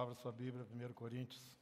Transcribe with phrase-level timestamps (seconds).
[0.00, 1.52] Abra sua Bíblia, 1 Coríntios.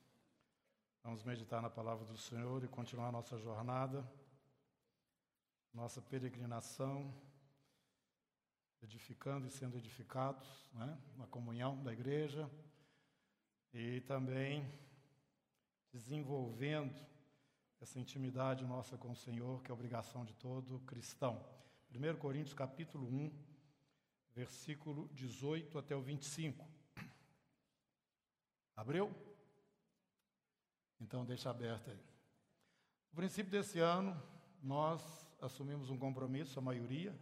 [1.02, 4.08] Vamos meditar na palavra do Senhor e continuar nossa jornada,
[5.74, 7.12] nossa peregrinação,
[8.80, 10.96] edificando e sendo edificados, né?
[11.16, 12.48] na comunhão da igreja
[13.74, 14.64] e também
[15.90, 16.94] desenvolvendo
[17.80, 21.44] essa intimidade nossa com o Senhor, que é obrigação de todo cristão.
[21.92, 23.32] 1 Coríntios capítulo 1,
[24.32, 26.77] versículo 18 até o 25.
[28.78, 29.12] Abriu?
[31.00, 32.00] Então deixa aberto aí.
[33.10, 34.16] No princípio desse ano,
[34.62, 35.02] nós
[35.40, 37.12] assumimos um compromisso, a maioria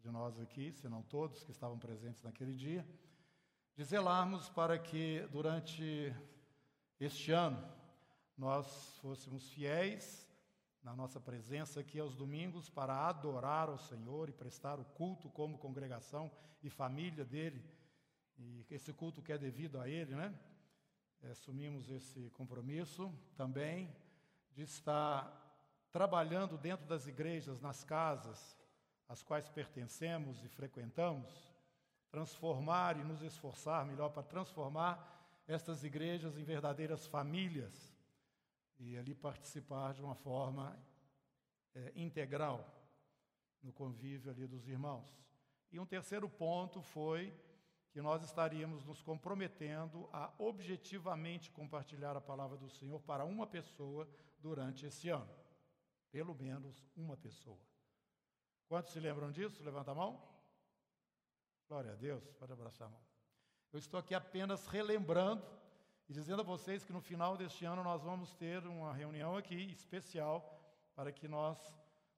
[0.00, 2.84] de nós aqui, se não todos que estavam presentes naquele dia,
[3.76, 6.12] de zelarmos para que durante
[6.98, 7.64] este ano
[8.36, 10.28] nós fôssemos fiéis
[10.82, 15.56] na nossa presença aqui aos domingos para adorar ao Senhor e prestar o culto como
[15.56, 16.28] congregação
[16.64, 17.64] e família dele,
[18.36, 20.36] e esse culto que é devido a ele, né?
[21.28, 23.94] Assumimos esse compromisso também
[24.52, 25.36] de estar
[25.90, 28.56] trabalhando dentro das igrejas, nas casas
[29.08, 31.52] às quais pertencemos e frequentamos,
[32.10, 37.92] transformar e nos esforçar melhor para transformar estas igrejas em verdadeiras famílias
[38.78, 40.78] e ali participar de uma forma
[41.74, 42.64] é, integral
[43.62, 45.06] no convívio ali dos irmãos.
[45.72, 47.34] E um terceiro ponto foi
[47.92, 54.08] que nós estaríamos nos comprometendo a objetivamente compartilhar a palavra do Senhor para uma pessoa
[54.38, 55.28] durante esse ano.
[56.12, 57.58] Pelo menos uma pessoa.
[58.68, 59.62] Quantos se lembram disso?
[59.64, 60.22] Levanta a mão.
[61.68, 63.00] Glória a Deus, pode abraçar a mão.
[63.72, 65.44] Eu estou aqui apenas relembrando
[66.08, 69.70] e dizendo a vocês que no final deste ano nós vamos ter uma reunião aqui
[69.72, 70.60] especial
[70.94, 71.72] para que nós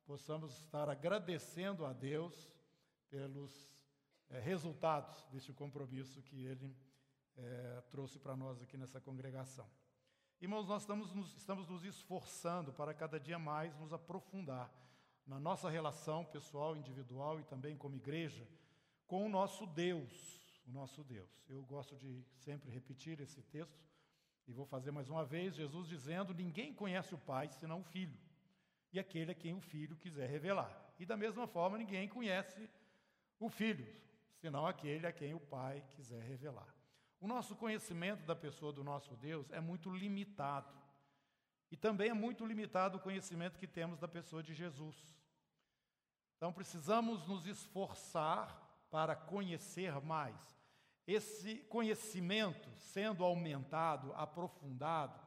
[0.07, 2.51] possamos estar agradecendo a Deus
[3.11, 3.72] pelos
[4.33, 6.75] é, resultados deste compromisso que ele
[7.37, 9.69] é, trouxe para nós aqui nessa congregação.
[10.41, 14.73] Irmãos, nós estamos nos, estamos nos esforçando para cada dia mais nos aprofundar
[15.27, 18.49] na nossa relação pessoal, individual e também como igreja
[19.07, 21.31] com o nosso Deus, o nosso Deus.
[21.49, 23.85] Eu gosto de sempre repetir esse texto
[24.49, 28.19] e vou fazer mais uma vez, Jesus dizendo: ninguém conhece o Pai senão o Filho,
[28.93, 30.93] e aquele a quem o Filho quiser revelar.
[30.99, 32.69] E da mesma forma, ninguém conhece
[33.39, 33.87] o Filho,
[34.43, 36.75] senão aquele a quem o Pai quiser revelar.
[37.21, 40.75] O nosso conhecimento da pessoa do nosso Deus é muito limitado.
[41.71, 44.97] E também é muito limitado o conhecimento que temos da pessoa de Jesus.
[46.37, 48.61] Então precisamos nos esforçar
[48.91, 50.61] para conhecer mais.
[51.07, 55.21] Esse conhecimento sendo aumentado, aprofundado,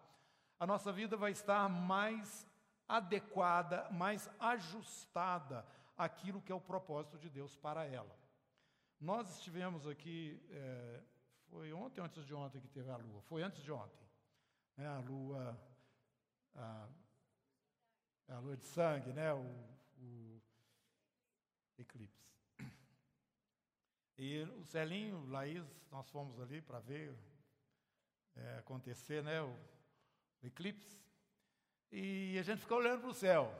[0.59, 2.45] a nossa vida vai estar mais
[2.85, 5.65] adequada, mais ajustada
[5.97, 8.24] àquilo que é o propósito de Deus para ela.
[8.99, 11.03] Nós estivemos aqui, é,
[11.49, 13.21] foi ontem ou antes de ontem que teve a lua?
[13.23, 14.07] Foi antes de ontem.
[14.77, 14.87] Né?
[14.87, 15.59] A lua,
[16.55, 16.89] a,
[18.29, 19.33] a lua de sangue, né?
[19.33, 19.43] o,
[19.97, 20.41] o
[21.77, 22.25] eclipse.
[24.17, 27.13] E o Celinho, o Laís, nós fomos ali para ver
[28.35, 29.53] é, acontecer né, o,
[30.41, 30.97] o, eclipse.
[31.91, 33.53] E a gente ficou olhando para o céu.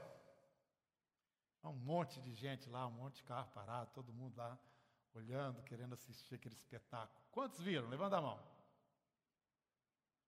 [1.62, 4.58] Um monte de gente lá, um monte de carro parado, todo mundo lá
[5.16, 7.20] olhando, querendo assistir aquele espetáculo.
[7.30, 7.88] Quantos viram?
[7.88, 8.40] Levanta a mão.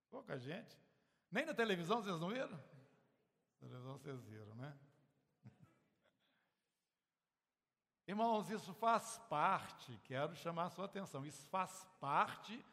[0.09, 0.77] Pouca gente.
[1.31, 2.57] Nem na televisão vocês não viram?
[2.57, 4.77] Na televisão vocês viram, né?
[8.07, 12.65] Irmãos, isso faz parte, quero chamar a sua atenção, isso faz parte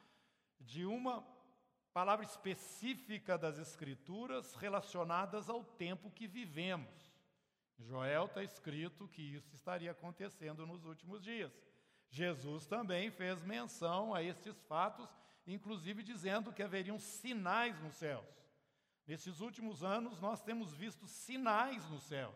[0.59, 1.22] de uma
[1.93, 7.15] palavra específica das Escrituras relacionadas ao tempo que vivemos.
[7.78, 11.53] Em Joel está escrito que isso estaria acontecendo nos últimos dias.
[12.11, 15.09] Jesus também fez menção a estes fatos,
[15.47, 18.27] inclusive dizendo que haveriam sinais nos céus.
[19.06, 22.34] Nesses últimos anos, nós temos visto sinais nos céus.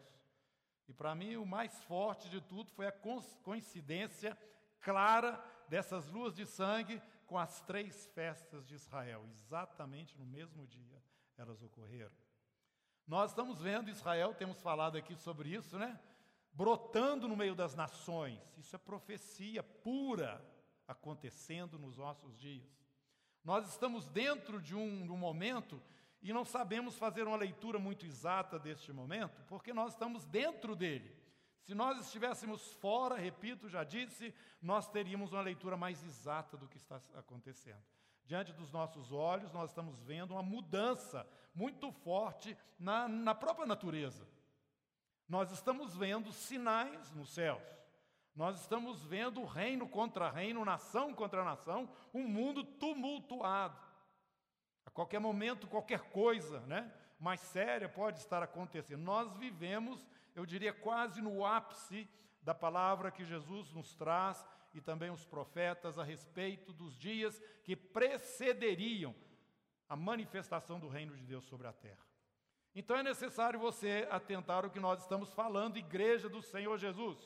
[0.87, 2.95] E para mim, o mais forte de tudo foi a
[3.43, 4.37] coincidência
[4.81, 9.25] clara dessas luas de sangue com as três festas de Israel.
[9.31, 11.01] Exatamente no mesmo dia
[11.37, 12.15] elas ocorreram.
[13.07, 15.99] Nós estamos vendo Israel, temos falado aqui sobre isso, né?
[16.53, 18.57] Brotando no meio das nações.
[18.59, 20.45] Isso é profecia pura
[20.87, 22.69] acontecendo nos nossos dias.
[23.45, 25.83] Nós estamos dentro de um, um, momento
[26.21, 31.17] e não sabemos fazer uma leitura muito exata deste momento, porque nós estamos dentro dele.
[31.63, 36.77] Se nós estivéssemos fora, repito, já disse, nós teríamos uma leitura mais exata do que
[36.77, 37.83] está acontecendo.
[38.25, 44.27] Diante dos nossos olhos, nós estamos vendo uma mudança muito forte na, na própria natureza.
[45.31, 47.63] Nós estamos vendo sinais nos céus.
[48.35, 53.79] Nós estamos vendo reino contra reino, nação contra nação, um mundo tumultuado.
[54.93, 56.93] qualquer momento, qualquer coisa, né?
[57.17, 59.03] Mais séria pode estar acontecendo.
[59.03, 60.05] Nós vivemos,
[60.35, 62.09] eu diria, quase no ápice
[62.43, 64.45] da palavra que Jesus nos traz
[64.75, 69.15] e também os profetas a respeito dos dias que precederiam
[69.89, 72.10] a manifestação do reino de Deus sobre a terra.
[72.75, 77.19] Então é necessário você atentar ao que nós estamos falando, igreja do Senhor Jesus.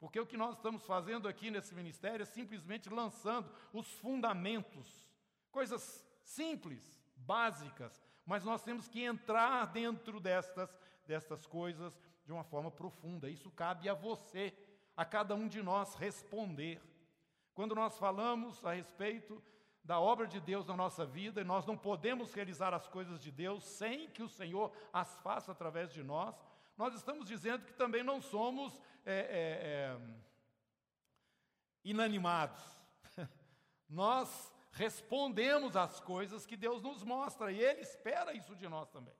[0.00, 5.08] Porque o que nós estamos fazendo aqui nesse ministério é simplesmente lançando os fundamentos,
[5.50, 10.70] coisas simples, básicas, mas nós temos que entrar dentro destas,
[11.06, 13.28] destas coisas de uma forma profunda.
[13.28, 14.52] Isso cabe a você,
[14.96, 16.80] a cada um de nós responder.
[17.54, 19.42] Quando nós falamos a respeito
[19.84, 23.30] da obra de Deus na nossa vida, e nós não podemos realizar as coisas de
[23.30, 26.34] Deus sem que o Senhor as faça através de nós,
[26.76, 29.98] nós estamos dizendo que também não somos é, é, é,
[31.82, 32.62] inanimados.
[33.88, 39.14] nós respondemos às coisas que Deus nos mostra e Ele espera isso de nós também.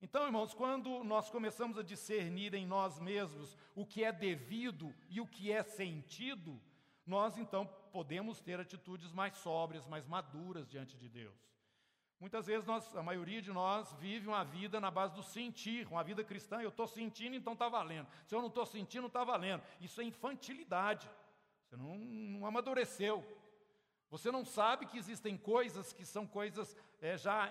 [0.00, 5.20] Então, irmãos, quando nós começamos a discernir em nós mesmos o que é devido e
[5.20, 6.60] o que é sentido,
[7.04, 11.48] nós então podemos ter atitudes mais sóbrias, mais maduras diante de Deus.
[12.20, 16.02] Muitas vezes nós, a maioria de nós vive uma vida na base do sentir, uma
[16.02, 18.08] vida cristã, eu estou sentindo, então está valendo.
[18.26, 19.62] Se eu não estou sentindo, está valendo.
[19.80, 21.08] Isso é infantilidade.
[21.64, 23.24] Você não, não, amadureceu.
[24.10, 27.50] Você não sabe que existem coisas que são coisas é, já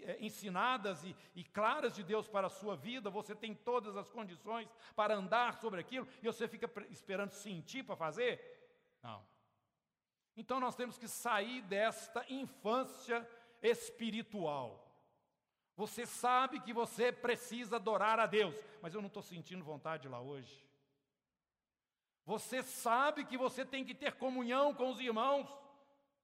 [0.00, 3.08] é, ensinadas e, e claras de Deus para a sua vida.
[3.08, 7.94] Você tem todas as condições para andar sobre aquilo e você fica esperando sentir para
[7.94, 8.40] fazer.
[9.00, 9.22] Não.
[10.36, 13.26] Então nós temos que sair desta infância
[13.62, 14.82] espiritual.
[15.76, 20.20] Você sabe que você precisa adorar a Deus, mas eu não estou sentindo vontade lá
[20.20, 20.62] hoje.
[22.24, 25.48] Você sabe que você tem que ter comunhão com os irmãos,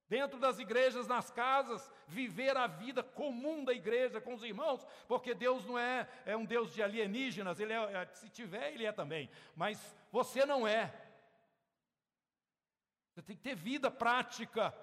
[0.07, 5.35] dentro das igrejas, nas casas, viver a vida comum da igreja com os irmãos, porque
[5.35, 9.29] Deus não é, é um Deus de alienígenas, ele é, se tiver, ele é também,
[9.55, 10.93] mas você não é.
[13.19, 14.73] Você tem que ter vida prática.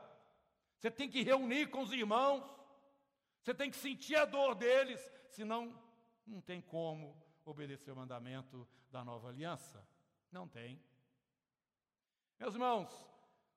[0.76, 2.44] Você tem que reunir com os irmãos.
[3.42, 5.00] Você tem que sentir a dor deles,
[5.30, 5.74] senão
[6.26, 7.16] não tem como
[7.46, 9.82] obedecer o mandamento da nova aliança.
[10.30, 10.78] Não tem.
[12.38, 13.08] Meus irmãos,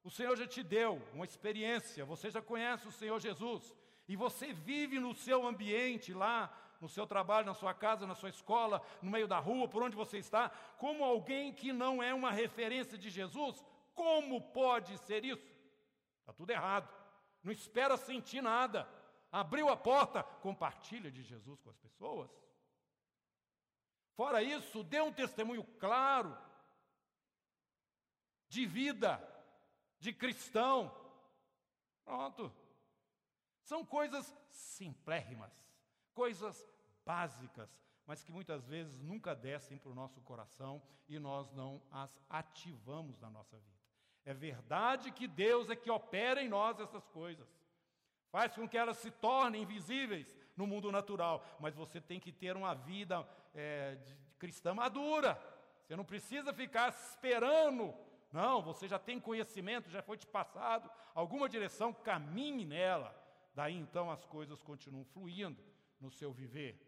[0.02, 3.76] o Senhor já te deu uma experiência, você já conhece o Senhor Jesus,
[4.08, 8.30] e você vive no seu ambiente lá, no seu trabalho, na sua casa, na sua
[8.30, 12.32] escola, no meio da rua, por onde você está, como alguém que não é uma
[12.32, 13.62] referência de Jesus,
[14.00, 15.54] como pode ser isso?
[16.22, 16.90] Está tudo errado.
[17.44, 18.88] Não espera sentir nada.
[19.30, 22.32] Abriu a porta, compartilha de Jesus com as pessoas.
[24.16, 26.38] Fora isso, dê um testemunho claro
[28.48, 29.22] de vida,
[30.00, 30.96] de cristão.
[32.06, 32.50] Pronto.
[33.64, 35.52] São coisas simplérrimas,
[36.14, 36.66] coisas
[37.06, 37.70] básicas,
[38.06, 43.20] mas que muitas vezes nunca descem para o nosso coração e nós não as ativamos
[43.20, 43.79] na nossa vida.
[44.30, 47.48] É verdade que Deus é que opera em nós essas coisas.
[48.30, 51.44] Faz com que elas se tornem visíveis no mundo natural.
[51.60, 55.42] Mas você tem que ter uma vida é, de cristã madura.
[55.82, 57.92] Você não precisa ficar esperando.
[58.32, 63.12] Não, você já tem conhecimento, já foi te passado alguma direção, caminhe nela.
[63.56, 65.60] Daí então as coisas continuam fluindo
[66.00, 66.80] no seu viver.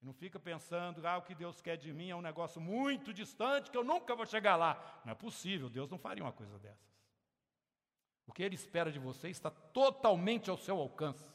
[0.00, 3.12] E não fica pensando, ah, o que Deus quer de mim é um negócio muito
[3.12, 5.00] distante que eu nunca vou chegar lá.
[5.04, 6.88] Não é possível, Deus não faria uma coisa dessas.
[8.26, 11.26] O que Ele espera de você está totalmente ao seu alcance.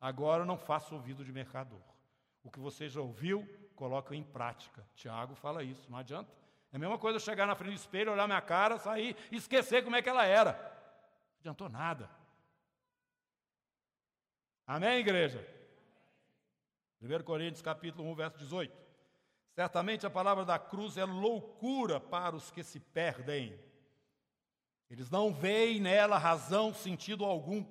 [0.00, 1.82] Agora não faça ouvido de mercador.
[2.42, 4.84] O que você já ouviu, coloca em prática.
[4.94, 6.32] Tiago fala isso, não adianta.
[6.72, 9.36] É a mesma coisa eu chegar na frente do espelho, olhar minha cara, sair e
[9.36, 10.52] esquecer como é que ela era.
[10.52, 12.10] Não adiantou nada.
[14.66, 15.46] Amém, igreja?
[17.02, 18.72] 1 Coríntios capítulo 1, verso 18.
[19.54, 23.58] Certamente a palavra da cruz é loucura para os que se perdem.
[24.88, 27.66] Eles não veem nela razão, sentido algum.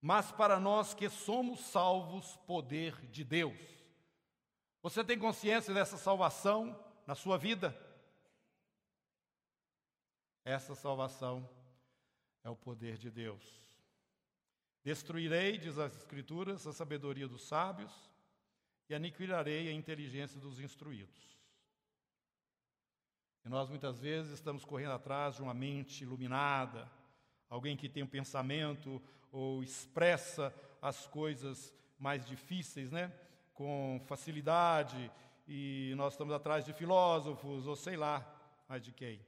[0.00, 3.60] Mas para nós que somos salvos, poder de Deus.
[4.82, 7.76] Você tem consciência dessa salvação na sua vida?
[10.44, 11.48] Essa salvação
[12.42, 13.65] é o poder de Deus.
[14.86, 17.92] Destruirei, diz as Escrituras, a sabedoria dos sábios
[18.88, 21.36] e aniquilarei a inteligência dos instruídos.
[23.44, 26.88] E nós muitas vezes estamos correndo atrás de uma mente iluminada,
[27.50, 29.02] alguém que tem um pensamento
[29.32, 33.12] ou expressa as coisas mais difíceis, né?
[33.54, 35.10] Com facilidade,
[35.48, 38.24] e nós estamos atrás de filósofos ou sei lá
[38.68, 39.18] mais de quem.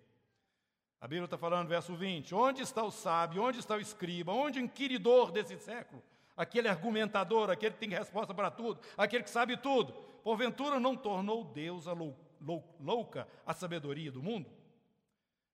[1.00, 4.58] A Bíblia está falando, verso 20: Onde está o sábio, onde está o escriba, onde
[4.58, 6.02] o inquiridor desse século?
[6.36, 9.92] Aquele argumentador, aquele que tem resposta para tudo, aquele que sabe tudo.
[10.22, 14.48] Porventura não tornou Deus a lou, lou, louca a sabedoria do mundo?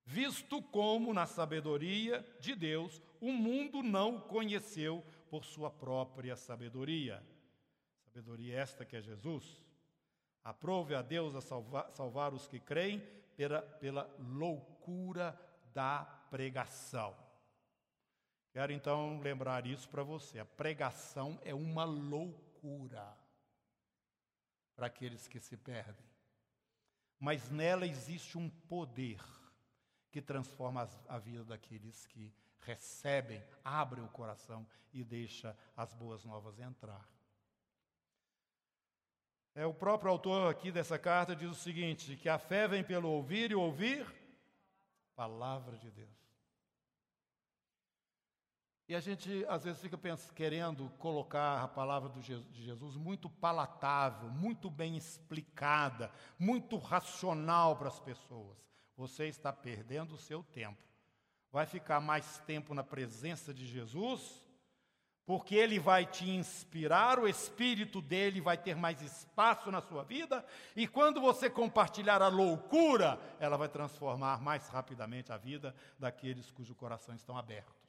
[0.07, 7.23] Visto como, na sabedoria de Deus, o mundo não o conheceu por sua própria sabedoria.
[8.05, 9.63] Sabedoria esta que é Jesus.
[10.43, 13.03] Aprove a Deus a salvar, salvar os que creem
[13.35, 14.15] pela, pela
[15.73, 17.17] da pregação.
[18.53, 20.39] Quero então lembrar isso para você.
[20.39, 23.17] A pregação é uma loucura
[24.77, 26.07] para aqueles que se perdem.
[27.19, 29.21] Mas nela existe um poder
[30.13, 36.59] que transforma a vida daqueles que recebem, abrem o coração e deixa as boas novas
[36.61, 37.09] entrar.
[39.57, 43.09] É, o próprio autor aqui dessa carta diz o seguinte: que a fé vem pelo
[43.09, 44.07] ouvir e ouvir
[45.15, 46.25] palavra de Deus.
[48.87, 54.29] E a gente às vezes fica pensando, querendo colocar a palavra de Jesus muito palatável,
[54.29, 58.59] muito bem explicada, muito racional para as pessoas.
[58.97, 60.83] Você está perdendo o seu tempo.
[61.51, 64.44] Vai ficar mais tempo na presença de Jesus
[65.27, 70.45] porque ele vai te inspirar, o espírito dele vai ter mais espaço na sua vida,
[70.77, 76.75] e quando você compartilhar a loucura, ela vai transformar mais rapidamente a vida daqueles cujo
[76.75, 77.85] coração estão abertos.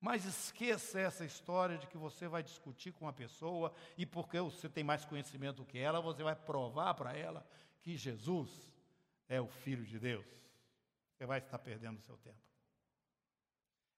[0.00, 4.68] Mas esqueça essa história de que você vai discutir com uma pessoa e porque você
[4.68, 7.44] tem mais conhecimento do que ela, você vai provar para ela
[7.80, 8.50] que Jesus
[9.26, 10.26] é o Filho de Deus.
[11.10, 12.53] Você vai estar perdendo o seu tempo.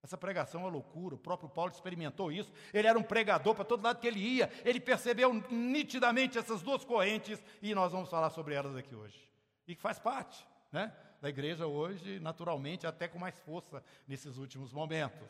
[0.06, 2.52] Essa pregação é loucura, o próprio Paulo experimentou isso.
[2.72, 6.84] Ele era um pregador para todo lado que ele ia, ele percebeu nitidamente essas duas
[6.84, 9.18] correntes e nós vamos falar sobre elas aqui hoje.
[9.66, 14.72] E que faz parte né, da igreja hoje, naturalmente, até com mais força nesses últimos
[14.72, 15.28] momentos.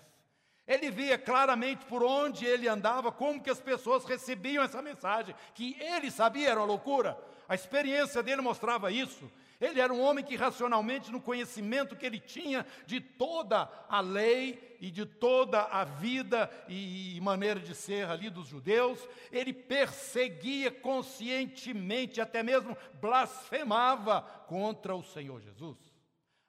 [0.68, 5.75] Ele via claramente por onde ele andava, como que as pessoas recebiam essa mensagem, que
[5.80, 7.18] ele sabia era uma loucura.
[7.49, 9.33] A experiência dele mostrava isso.
[9.61, 14.77] Ele era um homem que, racionalmente, no conhecimento que ele tinha de toda a lei
[14.81, 22.21] e de toda a vida e maneira de ser ali dos judeus, ele perseguia conscientemente,
[22.21, 25.79] até mesmo blasfemava contra o Senhor Jesus,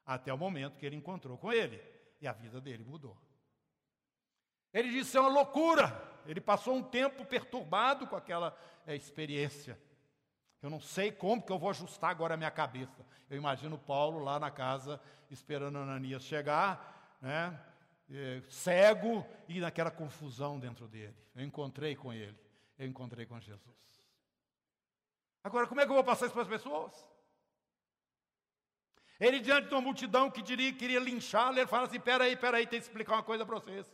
[0.05, 1.81] até o momento que ele encontrou com ele
[2.19, 3.17] e a vida dele mudou.
[4.73, 6.17] Ele disse: é uma loucura.
[6.25, 9.79] Ele passou um tempo perturbado com aquela é, experiência.
[10.61, 13.05] Eu não sei como que eu vou ajustar agora a minha cabeça.
[13.29, 14.99] Eu imagino Paulo lá na casa
[15.29, 17.59] esperando Ananias chegar, né?
[18.09, 21.15] É, cego e naquela confusão dentro dele.
[21.35, 22.37] Eu encontrei com ele,
[22.79, 23.75] eu encontrei com Jesus.
[25.43, 27.07] Agora, como é que eu vou passar isso para as pessoas?
[29.19, 32.79] Ele, diante de uma multidão que diria, queria linchá-lo, ele fala assim: peraí, peraí, tem
[32.79, 33.85] que explicar uma coisa para vocês.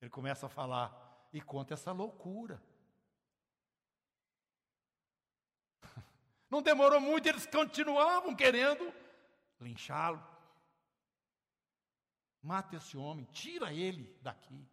[0.00, 2.60] Ele começa a falar e conta essa loucura.
[6.50, 8.92] Não demorou muito, eles continuavam querendo
[9.60, 10.22] linchá-lo.
[12.42, 14.68] Mata esse homem, tira ele daqui.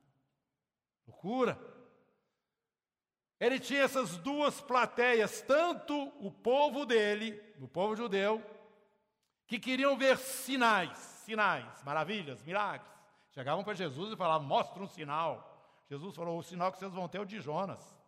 [1.08, 1.60] Loucura.
[3.40, 8.44] Ele tinha essas duas plateias, tanto o povo dele, o povo judeu,
[9.48, 12.92] que queriam ver sinais, sinais, maravilhas, milagres.
[13.32, 15.48] Chegavam para Jesus e falavam: mostra um sinal.
[15.90, 18.01] Jesus falou: o sinal que vocês vão ter é o de Jonas.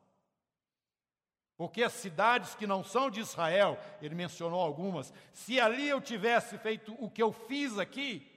[1.56, 6.58] Porque as cidades que não são de Israel, ele mencionou algumas, se ali eu tivesse
[6.58, 8.30] feito o que eu fiz aqui,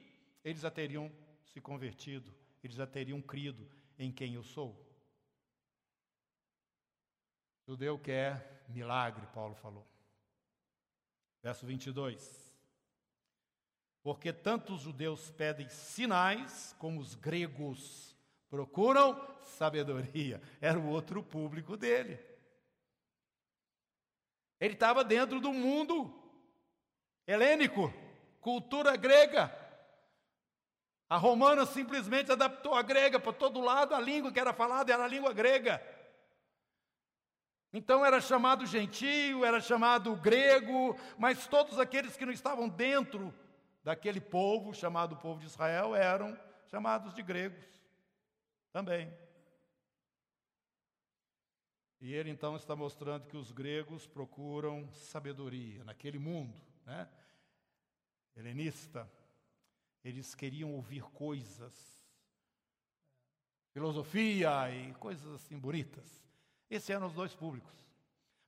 [0.43, 1.11] eles já teriam
[1.45, 2.33] se convertido,
[2.63, 4.69] eles já teriam crido em quem eu sou.
[7.65, 9.85] O judeu quer milagre, Paulo falou.
[11.41, 12.47] Verso 22.
[14.03, 18.15] Porque tanto os judeus pedem sinais, como os gregos
[18.49, 20.41] procuram sabedoria.
[20.61, 22.17] Era o outro público dele.
[24.59, 26.13] Ele estava dentro do mundo
[27.25, 27.93] helênico,
[28.41, 29.53] cultura grega.
[31.09, 35.03] A romana simplesmente adaptou a grega para todo lado, a língua que era falada era
[35.05, 35.81] a língua grega.
[37.71, 43.33] Então era chamado gentio, era chamado grego, mas todos aqueles que não estavam dentro
[43.83, 47.65] daquele povo chamado povo de Israel eram chamados de gregos
[48.73, 49.11] também.
[51.99, 57.09] E ele então está mostrando que os gregos procuram sabedoria naquele mundo, né?
[58.35, 59.09] Helenista.
[60.03, 61.99] Eles queriam ouvir coisas,
[63.71, 66.23] filosofia e coisas assim bonitas.
[66.69, 67.75] Esses eram os dois públicos.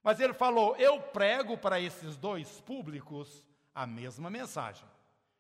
[0.04, 4.88] Mas ele falou: Eu prego para esses dois públicos a mesma mensagem.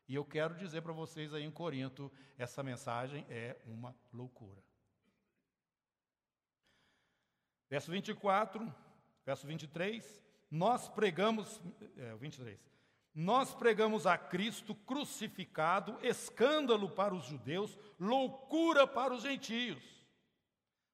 [0.07, 4.68] E eu quero dizer para vocês aí em Corinto, essa mensagem é uma loucura.
[7.69, 8.75] Verso 24,
[9.25, 11.61] verso 23, nós pregamos,
[11.97, 12.59] é, 23,
[13.13, 19.83] nós pregamos a Cristo crucificado, escândalo para os judeus, loucura para os gentios.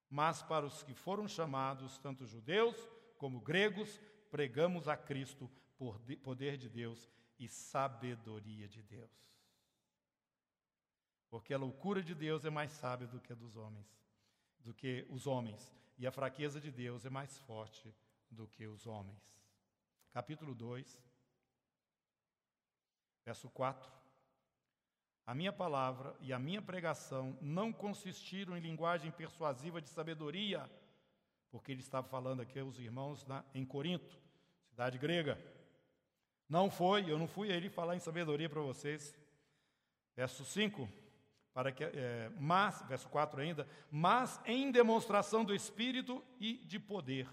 [0.10, 2.76] Mas para os que foram chamados, tanto judeus
[3.18, 9.12] como gregos, pregamos a Cristo por poder de Deus e sabedoria de Deus.
[11.30, 13.88] Porque a loucura de Deus é mais sábia do que a dos homens,
[14.60, 17.94] do que os homens, e a fraqueza de Deus é mais forte
[18.30, 19.22] do que os homens.
[20.12, 21.02] Capítulo 2,
[23.24, 23.92] verso 4.
[25.26, 30.70] A minha palavra e a minha pregação não consistiram em linguagem persuasiva de sabedoria,
[31.50, 34.20] porque ele estava falando aqui aos irmãos na, em Corinto,
[34.70, 35.40] cidade grega.
[36.48, 39.18] Não foi, eu não fui ele falar em sabedoria para vocês.
[40.16, 40.88] Verso 5,
[41.56, 47.30] para que, é, mas, verso 4 ainda, mas em demonstração do Espírito e de poder,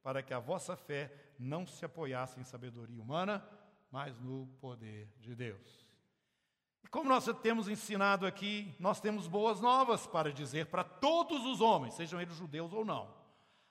[0.00, 3.44] para que a vossa fé não se apoiasse em sabedoria humana,
[3.90, 5.84] mas no poder de Deus.
[6.84, 11.60] E como nós temos ensinado aqui, nós temos boas novas para dizer para todos os
[11.60, 13.12] homens, sejam eles judeus ou não.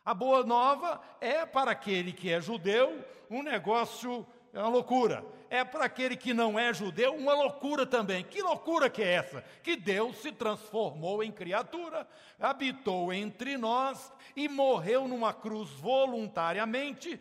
[0.03, 5.25] A boa nova é para aquele que é judeu um negócio é uma loucura.
[5.50, 8.24] É para aquele que não é judeu uma loucura também.
[8.24, 9.41] Que loucura que é essa?
[9.63, 12.07] Que Deus se transformou em criatura,
[12.39, 17.19] habitou entre nós e morreu numa cruz voluntariamente,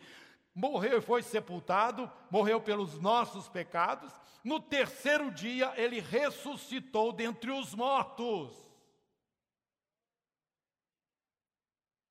[0.53, 4.11] morreu e foi sepultado, morreu pelos nossos pecados.
[4.43, 8.51] No terceiro dia ele ressuscitou dentre os mortos.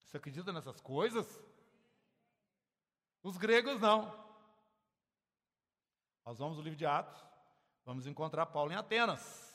[0.04, 1.26] Você acredita nessas coisas?
[3.22, 4.21] Os gregos não.
[6.24, 7.24] Nós vamos no livro de Atos,
[7.84, 9.52] vamos encontrar Paulo em Atenas.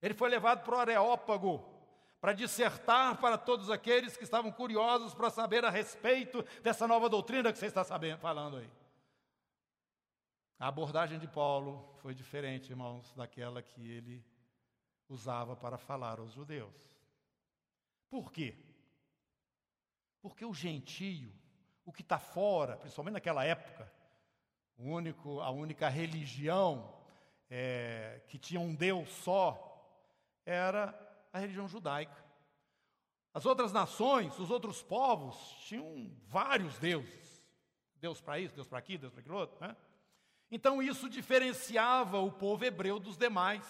[0.00, 1.74] Ele foi levado para o Areópago
[2.20, 7.52] para dissertar para todos aqueles que estavam curiosos para saber a respeito dessa nova doutrina
[7.52, 8.70] que você está sabendo, falando aí.
[10.58, 14.24] A abordagem de Paulo foi diferente, irmãos, daquela que ele
[15.08, 16.74] usava para falar aos judeus.
[18.08, 18.56] Por quê?
[20.22, 21.30] Porque o gentio,
[21.84, 23.92] o que está fora, principalmente naquela época,
[24.78, 26.92] único, a única religião
[27.50, 29.70] é, que tinha um Deus só
[30.44, 30.94] era
[31.32, 32.24] a religião judaica.
[33.32, 37.42] As outras nações, os outros povos, tinham vários deuses.
[37.96, 39.56] Deus para isso, Deus para aqui, Deus para aquilo outro.
[39.60, 39.76] Né?
[40.50, 43.66] Então isso diferenciava o povo hebreu dos demais.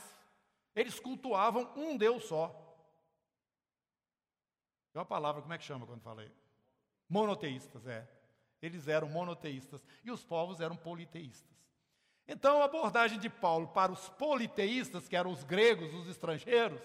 [0.74, 2.60] Eles cultuavam um Deus só.
[4.92, 6.30] É uma palavra, como é que chama quando falei?
[7.08, 8.06] Monoteístas, é
[8.60, 11.54] eles eram monoteístas e os povos eram politeístas.
[12.26, 16.80] Então, a abordagem de Paulo para os politeístas, que eram os gregos, os estrangeiros,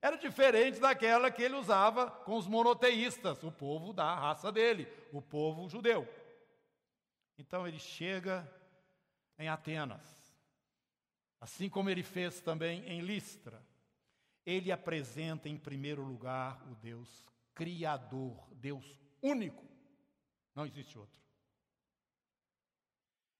[0.00, 5.20] era diferente daquela que ele usava com os monoteístas, o povo da raça dele, o
[5.20, 6.08] povo judeu.
[7.38, 8.48] Então, ele chega
[9.38, 10.00] em Atenas,
[11.40, 13.60] assim como ele fez também em Listra.
[14.44, 17.24] Ele apresenta em primeiro lugar o Deus
[17.54, 19.71] Criador, Deus único,
[20.54, 21.20] não existe outro.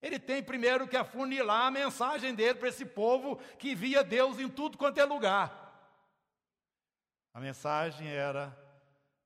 [0.01, 4.49] Ele tem primeiro que afunilar a mensagem dele para esse povo que via Deus em
[4.49, 5.61] tudo quanto é lugar.
[7.33, 8.57] A mensagem era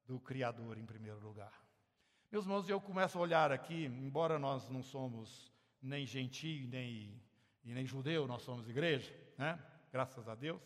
[0.05, 1.53] do Criador em primeiro lugar.
[2.31, 7.23] Meus irmãos, eu começo a olhar aqui, embora nós não somos nem gentio nem,
[7.65, 9.59] e nem judeu, nós somos igreja, né?
[9.91, 10.61] Graças a Deus.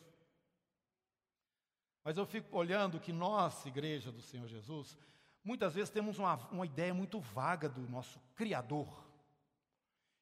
[2.02, 4.98] Mas eu fico olhando que nós, igreja do Senhor Jesus,
[5.42, 8.88] Muitas vezes temos uma, uma ideia muito vaga do nosso Criador.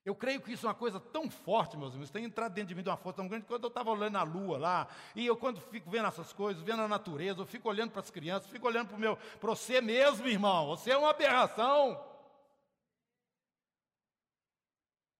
[0.04, 2.74] Eu creio que isso é uma coisa tão forte, meus irmãos, tem entrado dentro de
[2.74, 3.44] mim de uma força tão grande.
[3.44, 6.80] Quando eu estava olhando a lua lá, e eu quando fico vendo essas coisas, vendo
[6.80, 9.82] a natureza, eu fico olhando para as crianças, fico olhando para o meu, para você
[9.82, 10.68] mesmo, irmão.
[10.68, 12.02] Você é uma aberração.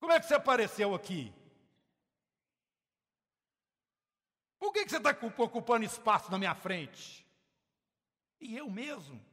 [0.01, 1.35] Como é que você apareceu aqui?
[4.59, 7.27] Por que, que você está ocupando espaço na minha frente?
[8.41, 9.28] E eu mesmo?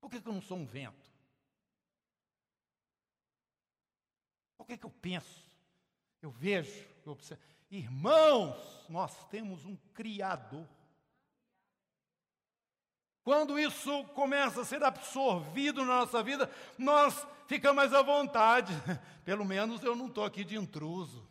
[0.00, 1.10] Por que, que eu não sou um vento?
[4.56, 5.46] Por que, que eu penso?
[6.20, 7.42] Eu vejo, eu observo.
[7.70, 10.66] Irmãos, nós temos um Criador.
[13.22, 18.72] Quando isso começa a ser absorvido na nossa vida, nós ficamos mais à vontade.
[19.24, 21.28] Pelo menos eu não estou aqui de intruso.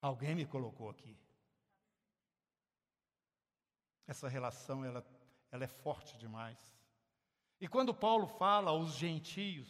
[0.00, 1.18] Alguém me colocou aqui.
[4.06, 5.02] Essa relação, ela
[5.50, 6.58] ela é forte demais.
[7.60, 9.68] E quando Paulo fala aos gentios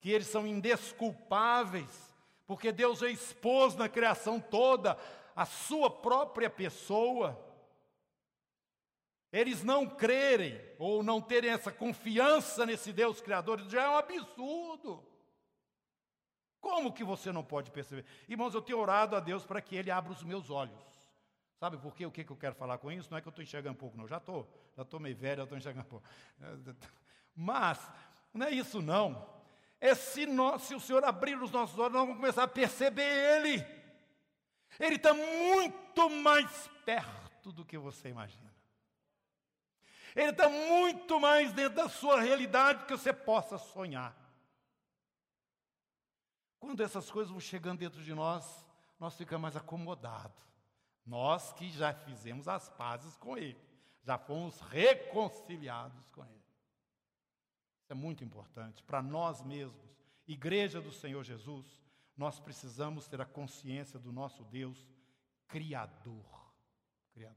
[0.00, 2.14] que eles são indesculpáveis
[2.46, 4.98] Porque Deus expôs na criação toda
[5.34, 7.40] a sua própria pessoa.
[9.32, 15.04] Eles não crerem ou não terem essa confiança nesse Deus Criador já é um absurdo.
[16.60, 18.04] Como que você não pode perceber?
[18.28, 20.93] Irmãos, eu tenho orado a Deus para que Ele abra os meus olhos.
[21.64, 22.04] Sabe por quê?
[22.04, 23.10] O que, que eu quero falar com isso?
[23.10, 24.06] Não é que eu estou enxergando pouco, não.
[24.06, 24.46] Já estou,
[24.76, 26.06] já estou meio velho, já estou enxergando pouco.
[27.34, 27.80] Mas,
[28.34, 29.26] não é isso não.
[29.80, 33.02] É se, nós, se o Senhor abrir os nossos olhos, nós vamos começar a perceber
[33.02, 33.66] Ele.
[34.78, 38.54] Ele está muito mais perto do que você imagina.
[40.14, 44.14] Ele está muito mais dentro da sua realidade que você possa sonhar.
[46.60, 48.66] Quando essas coisas vão chegando dentro de nós,
[49.00, 50.44] nós ficamos mais acomodados.
[51.04, 53.60] Nós que já fizemos as pazes com Ele,
[54.02, 56.44] já fomos reconciliados com Ele.
[57.82, 59.94] Isso é muito importante para nós mesmos,
[60.26, 61.66] Igreja do Senhor Jesus.
[62.16, 64.88] Nós precisamos ter a consciência do nosso Deus
[65.46, 66.54] Criador.
[67.12, 67.36] Criador.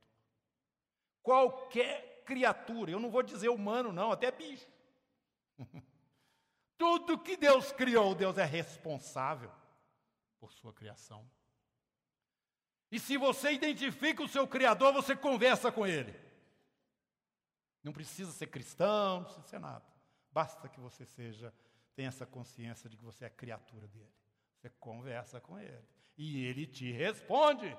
[1.22, 4.68] Qualquer criatura, eu não vou dizer humano, não, até bicho.
[6.78, 9.52] Tudo que Deus criou, Deus é responsável
[10.40, 11.30] por sua criação.
[12.92, 16.16] E se você identifica o seu Criador, você conversa com Ele.
[17.84, 19.86] Não precisa ser cristão, não precisa ser nada.
[20.32, 21.54] Basta que você seja,
[21.96, 24.14] tenha essa consciência de que você é criatura dele.
[24.56, 25.88] Você conversa com Ele.
[26.18, 27.76] E Ele te responde.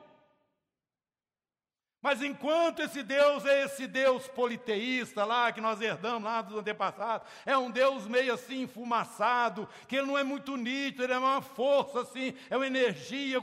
[2.01, 7.29] Mas enquanto esse Deus é esse Deus politeísta lá, que nós herdamos lá dos antepassados,
[7.45, 11.43] é um Deus meio assim enfumaçado, que ele não é muito nítido, ele é uma
[11.43, 13.41] força assim, é uma energia.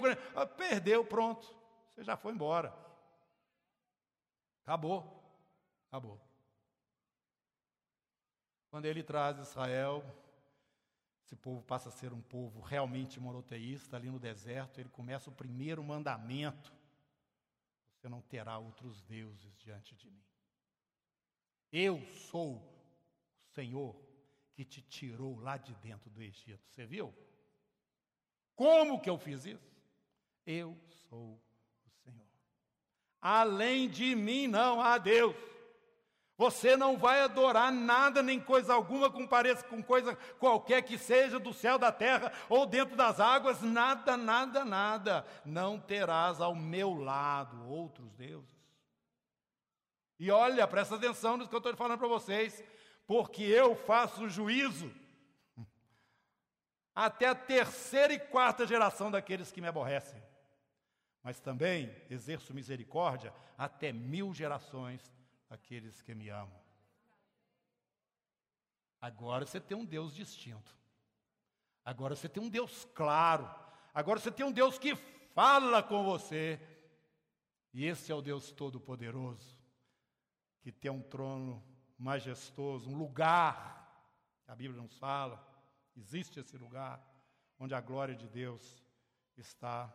[0.56, 1.55] Perdeu, pronto.
[1.95, 2.75] Você já foi embora.
[4.63, 5.03] Acabou.
[5.88, 6.21] Acabou.
[8.69, 10.03] Quando ele traz Israel,
[11.23, 15.34] esse povo passa a ser um povo realmente monoteísta ali no deserto, ele começa o
[15.34, 16.75] primeiro mandamento
[18.05, 20.23] você não terá outros deuses diante de mim.
[21.71, 23.99] Eu sou o Senhor
[24.53, 26.63] que te tirou lá de dentro do Egito.
[26.69, 27.12] Você viu?
[28.55, 29.75] Como que eu fiz isso?
[30.45, 30.79] Eu
[31.10, 31.41] sou.
[33.27, 35.35] Além de mim não há Deus.
[36.38, 41.39] Você não vai adorar nada nem coisa alguma com pareça com coisa qualquer que seja
[41.39, 45.25] do céu, da terra ou dentro das águas, nada, nada, nada.
[45.43, 48.47] Não terás ao meu lado outros deuses.
[50.19, 52.63] E olha, presta atenção no que eu estou falando para vocês,
[53.07, 54.93] porque eu faço juízo
[56.93, 60.21] até a terceira e quarta geração daqueles que me aborrecem.
[61.25, 65.11] Mas também exerço misericórdia até mil gerações
[65.49, 66.61] aqueles que me amam.
[69.01, 70.77] Agora você tem um Deus distinto.
[71.83, 73.49] Agora você tem um Deus claro.
[73.91, 74.95] Agora você tem um Deus que
[75.33, 76.59] fala com você.
[77.73, 79.59] E esse é o Deus Todo-Poderoso,
[80.61, 81.65] que tem um trono
[81.97, 84.07] majestoso, um lugar.
[84.47, 85.43] A Bíblia nos fala,
[85.97, 87.03] existe esse lugar
[87.57, 88.83] onde a glória de Deus
[89.35, 89.91] está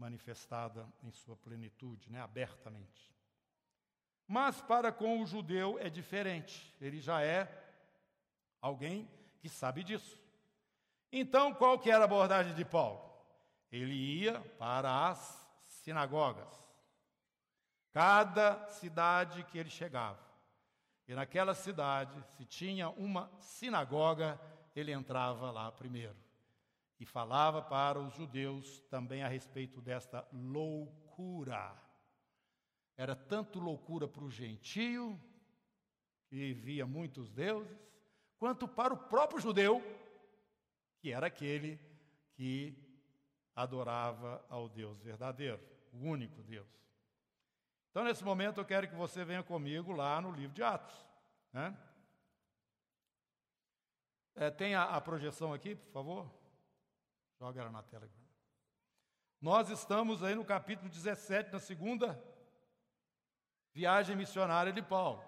[0.00, 3.14] manifestada em sua plenitude, né, abertamente.
[4.26, 7.46] Mas para com o judeu é diferente, ele já é
[8.60, 9.08] alguém
[9.38, 10.18] que sabe disso.
[11.12, 13.10] Então, qual que era a abordagem de Paulo?
[13.70, 16.48] Ele ia para as sinagogas.
[17.92, 20.18] Cada cidade que ele chegava.
[21.06, 24.40] E naquela cidade, se tinha uma sinagoga,
[24.74, 26.16] ele entrava lá primeiro.
[27.00, 31.74] E falava para os judeus também a respeito desta loucura
[33.00, 35.18] era tanto loucura para o gentio,
[36.28, 37.74] que via muitos deuses,
[38.38, 39.82] quanto para o próprio judeu,
[41.00, 41.80] que era aquele
[42.34, 42.76] que
[43.56, 45.58] adorava ao Deus verdadeiro,
[45.94, 46.68] o único Deus.
[47.90, 51.02] Então, nesse momento, eu quero que você venha comigo lá no livro de Atos.
[51.54, 51.74] Né?
[54.34, 56.39] É, tem a, a projeção aqui, por favor?
[57.40, 58.06] Joga ela na tela.
[59.40, 62.22] Nós estamos aí no capítulo 17, na segunda
[63.72, 65.24] Viagem missionária de Paulo.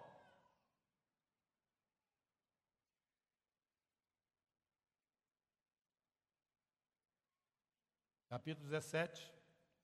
[8.29, 9.33] Capítulo 17,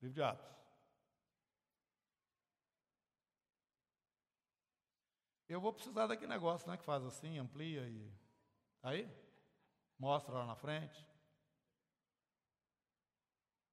[0.02, 0.54] livro de Atos.
[5.48, 6.76] Eu vou precisar daquele negócio, né?
[6.76, 8.12] Que faz assim, amplia e.
[8.82, 9.10] Tá aí?
[9.98, 11.07] Mostra lá na frente.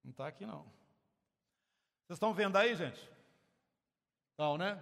[0.06, 0.64] Não está aqui não.
[2.06, 3.12] Vocês estão vendo aí, gente?
[4.38, 4.80] Não, né?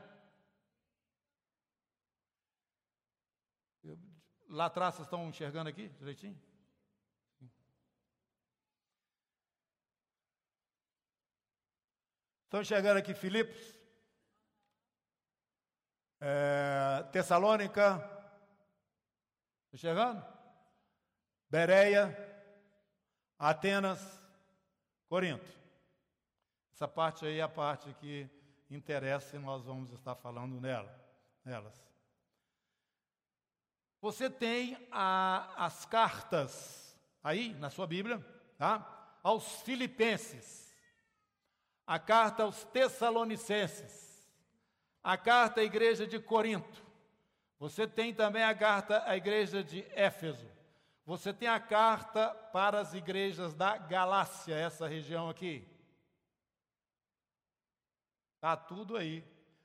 [4.49, 6.38] Lá atrás vocês estão enxergando aqui direitinho?
[12.43, 13.79] Estão chegando aqui Filipos?
[16.19, 17.95] É, Tessalônica?
[19.67, 20.21] Está chegando?
[21.49, 22.13] Bereia?
[23.39, 24.22] Atenas?
[25.13, 25.45] Corinto.
[26.73, 28.28] Essa parte aí é a parte que
[28.67, 30.91] interessa e nós vamos estar falando nela,
[31.45, 31.80] nelas.
[34.02, 38.26] Você tem a, as cartas aí na sua Bíblia,
[38.58, 39.19] tá?
[39.21, 40.76] Aos Filipenses,
[41.86, 44.28] a carta aos Tessalonicenses,
[45.04, 46.84] a carta à igreja de Corinto.
[47.60, 50.49] Você tem também a carta à igreja de Éfeso.
[51.05, 55.67] Você tem a carta para as igrejas da Galácia, essa região aqui.
[58.35, 59.21] Está tudo aí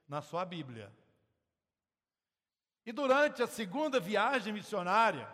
[0.09, 0.93] na sua Bíblia.
[2.85, 5.29] E durante a segunda viagem missionária,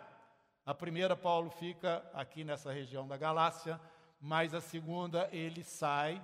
[0.63, 3.81] a primeira Paulo fica aqui nessa região da Galácia,
[4.19, 6.21] mas a segunda ele sai,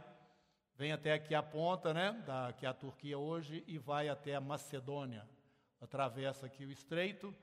[0.76, 4.36] vem até aqui a ponta, né, da, que é a Turquia hoje, e vai até
[4.36, 5.28] a Macedônia.
[5.80, 7.34] Atravessa aqui o estreito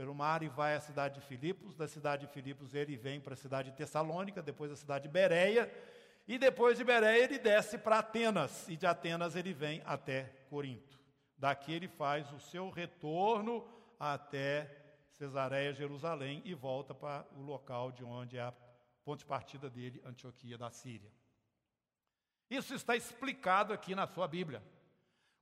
[0.00, 1.76] pelo mar e vai à cidade de Filipos.
[1.76, 5.10] Da cidade de Filipos ele vem para a cidade de Tessalônica, depois a cidade de
[5.10, 5.70] Bereia,
[6.26, 10.98] e depois de Bereia ele desce para Atenas, e de Atenas ele vem até Corinto.
[11.36, 13.62] Daqui ele faz o seu retorno
[13.98, 14.74] até
[15.10, 18.54] Cesareia, Jerusalém, e volta para o local de onde é a
[19.04, 21.12] ponte de partida dele, Antioquia da Síria.
[22.48, 24.62] Isso está explicado aqui na sua Bíblia.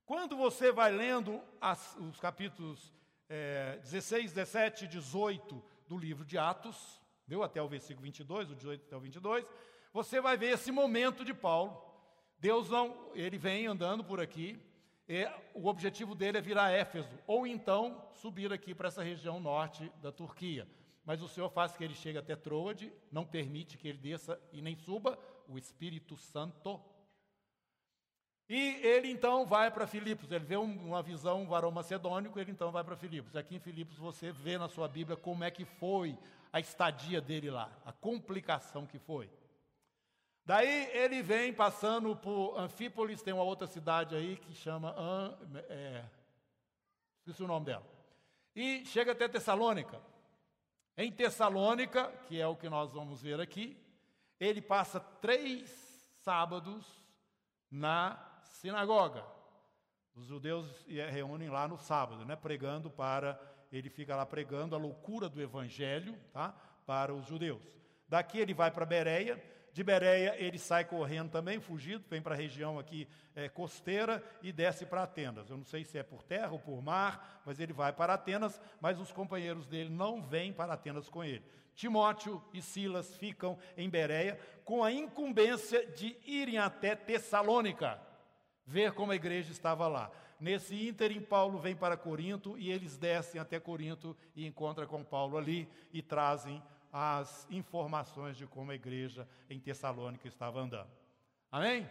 [0.05, 2.98] Quando você vai lendo as, os capítulos
[3.29, 7.43] é, 16, 17 e 18 do livro de Atos, viu?
[7.43, 9.45] Até o versículo 22, do 18 até o 22,
[9.93, 11.79] você vai ver esse momento de Paulo.
[12.39, 14.59] Deus não, ele vem andando por aqui,
[15.07, 19.91] e o objetivo dele é virar Éfeso, ou então subir aqui para essa região norte
[20.01, 20.67] da Turquia.
[21.03, 24.61] Mas o Senhor faz que ele chegue até Troade, não permite que ele desça e
[24.61, 26.79] nem suba, o Espírito Santo.
[28.49, 32.71] E ele então vai para Filipos, ele vê uma visão, um varão macedônico, ele então
[32.71, 33.35] vai para Filipos.
[33.35, 36.17] Aqui em Filipos você vê na sua Bíblia como é que foi
[36.51, 39.29] a estadia dele lá, a complicação que foi.
[40.43, 44.95] Daí ele vem passando por Anfípolis, tem uma outra cidade aí que chama.
[45.69, 46.03] É,
[47.19, 47.85] esqueci o nome dela.
[48.55, 50.01] E chega até Tessalônica.
[50.97, 53.77] Em Tessalônica, que é o que nós vamos ver aqui,
[54.39, 55.69] ele passa três
[56.23, 56.83] sábados
[57.69, 59.25] na sinagoga.
[60.15, 63.39] Os judeus reúnem lá no sábado, né, pregando para.
[63.71, 66.53] Ele fica lá pregando a loucura do evangelho tá,
[66.85, 67.63] para os judeus.
[68.07, 69.41] Daqui ele vai para Bereia
[69.73, 74.51] de Bereia, ele sai correndo também, fugido, vem para a região aqui é, costeira e
[74.51, 75.49] desce para Atenas.
[75.49, 78.59] Eu não sei se é por terra ou por mar, mas ele vai para Atenas,
[78.81, 81.43] mas os companheiros dele não vêm para Atenas com ele.
[81.75, 87.99] Timóteo e Silas ficam em Bereia com a incumbência de irem até Tessalônica,
[88.69, 90.11] ver como a igreja estava lá.
[90.39, 95.37] Nesse ínterim, Paulo vem para Corinto e eles descem até Corinto e encontram com Paulo
[95.37, 100.89] ali e trazem as informações de como a igreja em Tessalônica estava andando.
[101.51, 101.89] Amém?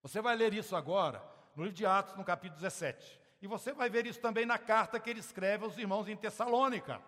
[0.00, 1.20] Você vai ler isso agora
[1.56, 3.20] no livro de Atos, no capítulo 17.
[3.42, 7.02] E você vai ver isso também na carta que ele escreve aos irmãos em Tessalônica.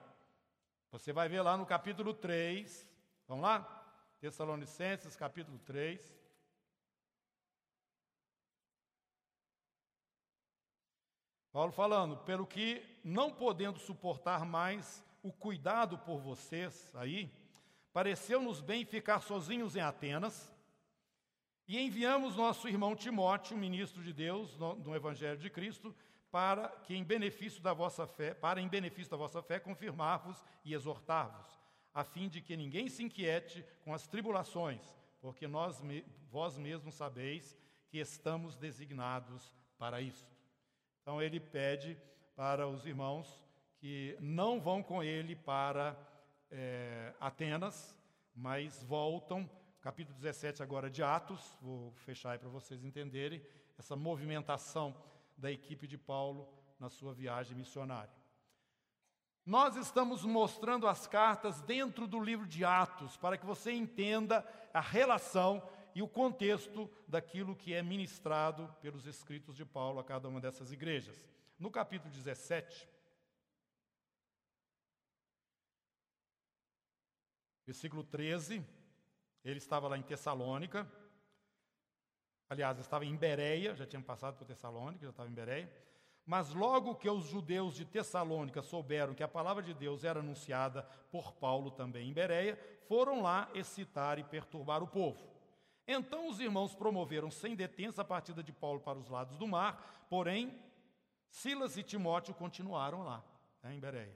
[0.90, 2.86] Você vai ver lá no capítulo 3.
[3.28, 3.86] Vamos lá?
[4.20, 6.17] Tessalonicenses, capítulo 3.
[11.52, 17.30] Paulo falando, pelo que não podendo suportar mais o cuidado por vocês aí,
[17.92, 20.52] pareceu-nos bem ficar sozinhos em Atenas,
[21.66, 25.94] e enviamos nosso irmão Timóteo, ministro de Deus no, no Evangelho de Cristo,
[26.30, 30.72] para que em benefício da vossa fé, para em benefício da vossa fé confirmar-vos e
[30.72, 31.46] exortar-vos,
[31.92, 34.80] a fim de que ninguém se inquiete com as tribulações,
[35.20, 35.82] porque nós
[36.30, 37.56] vós mesmos sabeis
[37.88, 40.37] que estamos designados para isso.
[41.08, 41.96] Então ele pede
[42.36, 43.42] para os irmãos
[43.78, 45.96] que não vão com ele para
[46.50, 47.96] é, Atenas,
[48.36, 49.48] mas voltam,
[49.80, 53.42] capítulo 17 agora de Atos, vou fechar aí para vocês entenderem
[53.78, 54.94] essa movimentação
[55.34, 56.46] da equipe de Paulo
[56.78, 58.12] na sua viagem missionária.
[59.46, 64.80] Nós estamos mostrando as cartas dentro do livro de Atos, para que você entenda a
[64.82, 65.66] relação
[65.98, 70.70] e o contexto daquilo que é ministrado pelos escritos de Paulo a cada uma dessas
[70.70, 71.26] igrejas.
[71.58, 72.88] No capítulo 17,
[77.66, 78.64] Versículo 13,
[79.44, 80.88] ele estava lá em Tessalônica,
[82.48, 85.68] aliás, estava em Bereia, já tinha passado por Tessalônica, já estava em Bereia,
[86.24, 90.84] mas logo que os judeus de Tessalônica souberam que a palavra de Deus era anunciada
[91.10, 92.56] por Paulo também em Bereia,
[92.86, 95.37] foram lá excitar e perturbar o povo.
[95.90, 100.06] Então os irmãos promoveram sem detença a partida de Paulo para os lados do mar,
[100.10, 100.62] porém
[101.30, 103.24] Silas e Timóteo continuaram lá,
[103.62, 104.14] né, em Bereia.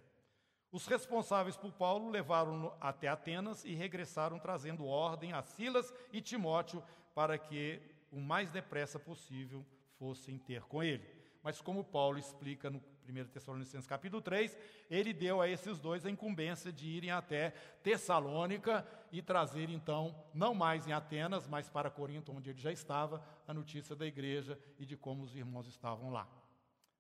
[0.71, 6.85] Os responsáveis por Paulo levaram-no até Atenas e regressaram trazendo ordem a Silas e Timóteo
[7.15, 7.81] para que
[8.11, 9.65] o mais depressa possível
[9.99, 11.07] fossem ter com ele.
[11.43, 14.57] Mas como Paulo explica no 1 Tessalonicenses capítulo 3,
[14.91, 17.51] ele deu a esses dois a incumbência de irem até
[17.83, 23.25] Tessalônica e trazer então, não mais em Atenas, mas para Corinto, onde ele já estava,
[23.47, 26.29] a notícia da igreja e de como os irmãos estavam lá.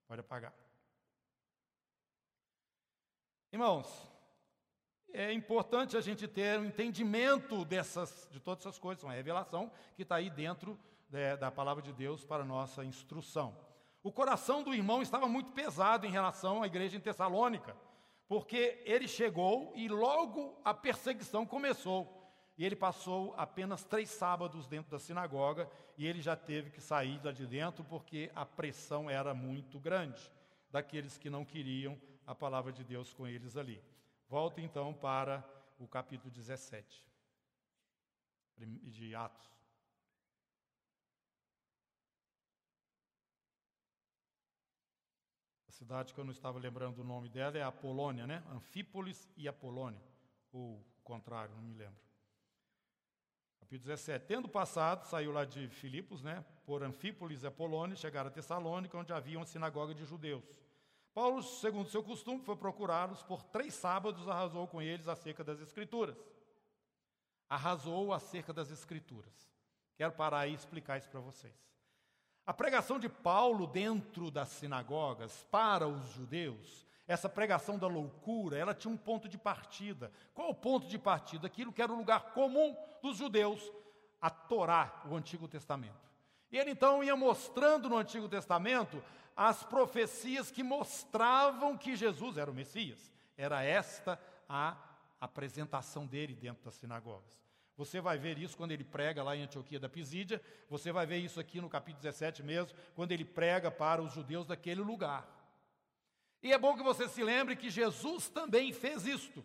[0.06, 0.52] Pode apagar.
[3.52, 4.10] Irmãos,
[5.12, 10.02] é importante a gente ter um entendimento dessas, de todas essas coisas, uma revelação que
[10.02, 10.78] está aí dentro
[11.12, 13.54] é, da palavra de Deus para nossa instrução.
[14.02, 17.76] O coração do irmão estava muito pesado em relação à igreja em Tessalônica,
[18.26, 22.20] porque ele chegou e logo a perseguição começou.
[22.58, 27.20] E ele passou apenas três sábados dentro da sinagoga e ele já teve que sair
[27.24, 30.30] lá de dentro porque a pressão era muito grande
[30.70, 33.82] daqueles que não queriam a palavra de Deus com eles ali.
[34.28, 35.44] Volta então para
[35.78, 37.04] o capítulo 17
[38.56, 39.51] de Atos.
[45.82, 48.40] Cidade que eu não estava lembrando o nome dela é Apolônia, né?
[48.52, 50.00] Anfípolis e Apolônia.
[50.52, 52.00] Ou o contrário, não me lembro.
[53.58, 54.26] Capítulo 17.
[54.26, 56.44] Tendo passado, saiu lá de Filipos, né?
[56.64, 60.44] Por Anfípolis e Apolônia, chegaram a Tessalônica, onde havia uma sinagoga de judeus.
[61.12, 63.24] Paulo, segundo seu costume, foi procurá-los.
[63.24, 66.16] Por três sábados arrasou com eles acerca das Escrituras.
[67.48, 69.50] Arrasou acerca das Escrituras.
[69.96, 71.71] Quero parar e explicar isso para vocês.
[72.44, 78.74] A pregação de Paulo dentro das sinagogas para os judeus, essa pregação da loucura, ela
[78.74, 80.10] tinha um ponto de partida.
[80.34, 81.46] Qual o ponto de partida?
[81.46, 83.72] Aquilo que era o lugar comum dos judeus,
[84.20, 86.10] a Torá, o Antigo Testamento.
[86.50, 89.02] E ele então ia mostrando no Antigo Testamento
[89.36, 93.12] as profecias que mostravam que Jesus era o Messias.
[93.36, 94.76] Era esta a
[95.20, 97.41] apresentação dele dentro das sinagogas.
[97.82, 100.40] Você vai ver isso quando ele prega lá em Antioquia da Pisídia,
[100.70, 104.46] você vai ver isso aqui no capítulo 17 mesmo, quando ele prega para os judeus
[104.46, 105.28] daquele lugar.
[106.40, 109.44] E é bom que você se lembre que Jesus também fez isto.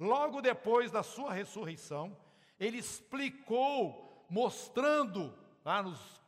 [0.00, 2.16] Logo depois da sua ressurreição,
[2.58, 6.22] ele explicou, mostrando lá nos,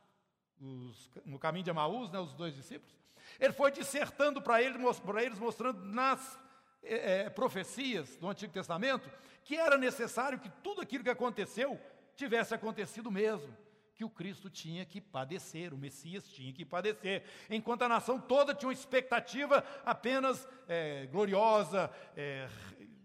[1.25, 2.95] no caminho de Amaús, né, os dois discípulos,
[3.39, 4.79] ele foi dissertando para eles,
[5.23, 6.39] eles, mostrando nas
[6.83, 9.09] é, profecias do Antigo Testamento
[9.45, 11.79] que era necessário que tudo aquilo que aconteceu
[12.15, 13.55] tivesse acontecido mesmo.
[13.93, 17.23] Que o Cristo tinha que padecer, o Messias tinha que padecer.
[17.49, 22.49] Enquanto a nação toda tinha uma expectativa apenas é, gloriosa, é,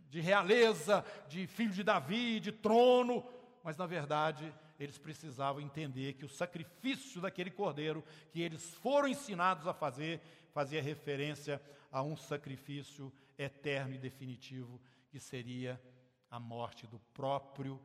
[0.09, 3.25] de realeza, de filho de Davi, de trono,
[3.63, 9.67] mas na verdade eles precisavam entender que o sacrifício daquele cordeiro que eles foram ensinados
[9.67, 10.21] a fazer,
[10.53, 11.61] fazia referência
[11.93, 15.81] a um sacrifício eterno e definitivo que seria
[16.31, 17.81] a morte do próprio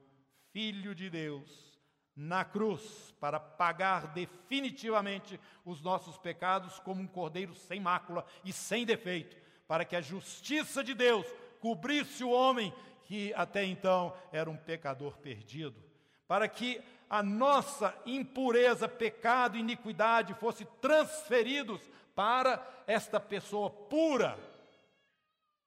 [0.52, 1.76] Filho de Deus
[2.16, 8.86] na cruz para pagar definitivamente os nossos pecados como um cordeiro sem mácula e sem
[8.86, 9.36] defeito,
[9.68, 11.26] para que a justiça de Deus
[11.60, 15.84] cobrisse o homem que até então era um pecador perdido,
[16.26, 21.82] para que a nossa impureza, pecado, iniquidade fosse transferidos
[22.16, 24.40] para esta pessoa pura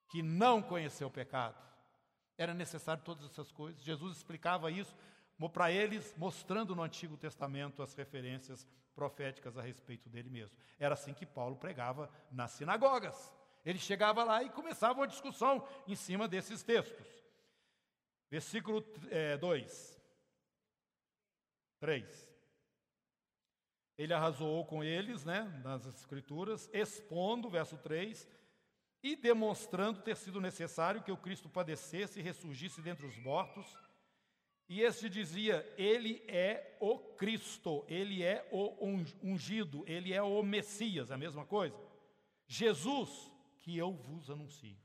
[0.09, 1.68] que não conheceu pecado
[2.39, 3.83] era necessário todas essas coisas.
[3.83, 4.95] Jesus explicava isso
[5.51, 10.57] para eles, mostrando no Antigo Testamento as referências proféticas a respeito dele mesmo.
[10.79, 13.33] Era assim que Paulo pregava nas sinagogas.
[13.65, 17.05] Ele chegava lá e começava uma discussão em cima desses textos.
[18.31, 19.37] Versículo 2, é,
[21.79, 22.29] 3.
[23.97, 28.29] Ele arrasou com eles, né, nas Escrituras, expondo, verso 3,
[29.01, 33.65] e demonstrando ter sido necessário que o Cristo padecesse e ressurgisse dentre os mortos.
[34.67, 38.85] E este dizia: Ele é o Cristo, ele é o
[39.23, 41.77] ungido, ele é o Messias, é a mesma coisa.
[42.47, 44.77] Jesus, que eu vos anuncio.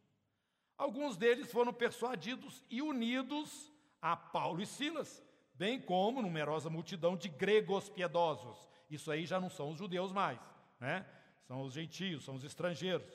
[0.76, 5.22] Alguns deles foram persuadidos e unidos a Paulo e Silas,
[5.54, 8.68] bem como numerosa multidão de gregos piedosos.
[8.90, 10.40] Isso aí já não são os judeus mais,
[10.78, 11.06] né?
[11.46, 13.06] São os gentios, são os estrangeiros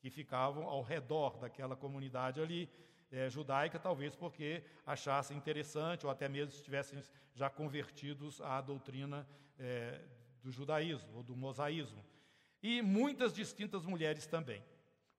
[0.00, 2.68] que ficavam ao redor daquela comunidade ali
[3.10, 7.02] é, judaica, talvez porque achassem interessante ou até mesmo estivessem
[7.34, 9.26] já convertidos à doutrina
[9.58, 10.00] é,
[10.42, 12.04] do judaísmo ou do mosaísmo.
[12.62, 14.62] E muitas distintas mulheres também.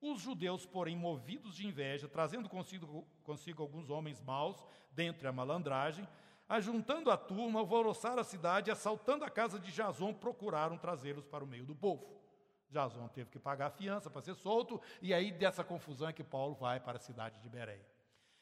[0.01, 6.07] Os judeus, porém, movidos de inveja, trazendo consigo, consigo alguns homens maus, dentre a malandragem,
[6.49, 11.47] ajuntando a turma, alvoroçaram a cidade assaltando a casa de Jason, procuraram trazê-los para o
[11.47, 12.20] meio do povo.
[12.71, 16.23] Jason teve que pagar a fiança para ser solto, e aí dessa confusão é que
[16.23, 17.85] Paulo vai para a cidade de Bereia.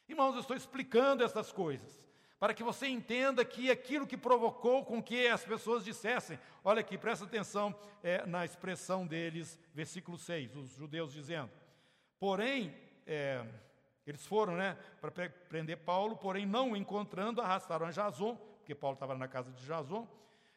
[0.08, 2.08] Irmãos, eu estou explicando essas coisas
[2.40, 6.98] para que você entenda que aquilo que provocou com que as pessoas dissessem, olha aqui,
[6.98, 11.52] presta atenção é, na expressão deles, versículo 6, os judeus dizendo,
[12.18, 12.74] porém,
[13.06, 13.46] é,
[14.08, 15.12] eles foram né, para
[15.50, 19.66] prender Paulo, porém não o encontrando, arrastaram a Jason, porque Paulo estava na casa de
[19.66, 20.08] Jason,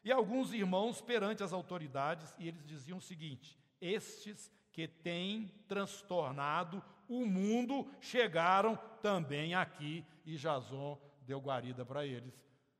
[0.05, 6.83] e alguns irmãos perante as autoridades, e eles diziam o seguinte: estes que têm transtornado
[7.07, 12.33] o mundo chegaram também aqui, e Jason deu guarida para eles,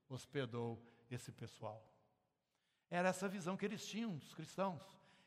[0.09, 0.81] hospedou
[1.11, 1.85] esse pessoal.
[2.89, 4.81] Era essa visão que eles tinham, os cristãos.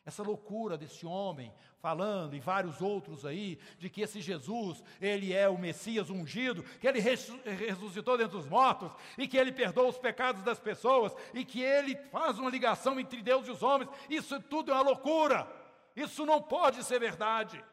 [0.04, 5.48] Essa loucura desse homem falando e vários outros aí de que esse Jesus, ele é
[5.48, 10.44] o Messias ungido, que ele ressuscitou dentre os mortos e que ele perdoa os pecados
[10.44, 13.90] das pessoas e que ele faz uma ligação entre Deus e os homens.
[14.08, 15.65] Isso tudo é uma loucura.
[15.96, 17.64] Isso não pode ser verdade.